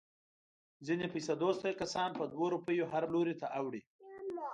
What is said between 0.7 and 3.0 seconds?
ځنې پیسه دوسته کسان په دوه روپیو